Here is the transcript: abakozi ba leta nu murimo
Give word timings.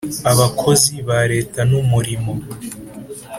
abakozi 0.31 0.93
ba 1.07 1.19
leta 1.31 1.59
nu 1.69 1.79
murimo 1.91 2.33